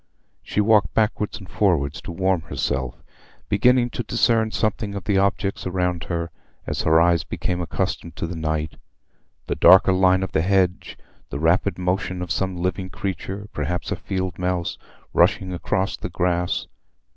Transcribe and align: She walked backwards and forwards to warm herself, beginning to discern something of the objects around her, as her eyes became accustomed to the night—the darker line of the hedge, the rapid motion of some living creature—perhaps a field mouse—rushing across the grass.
She 0.41 0.61
walked 0.61 0.95
backwards 0.95 1.37
and 1.37 1.47
forwards 1.47 2.01
to 2.01 2.11
warm 2.11 2.41
herself, 2.41 3.03
beginning 3.49 3.91
to 3.91 4.01
discern 4.03 4.49
something 4.49 4.95
of 4.95 5.03
the 5.03 5.19
objects 5.19 5.67
around 5.67 6.05
her, 6.05 6.31
as 6.65 6.81
her 6.81 6.99
eyes 6.99 7.23
became 7.23 7.61
accustomed 7.61 8.15
to 8.15 8.25
the 8.25 8.35
night—the 8.35 9.55
darker 9.57 9.93
line 9.93 10.23
of 10.23 10.31
the 10.31 10.41
hedge, 10.41 10.97
the 11.29 11.37
rapid 11.37 11.77
motion 11.77 12.23
of 12.23 12.31
some 12.31 12.57
living 12.57 12.89
creature—perhaps 12.89 13.91
a 13.91 13.95
field 13.95 14.39
mouse—rushing 14.39 15.53
across 15.53 15.95
the 15.95 16.09
grass. 16.09 16.65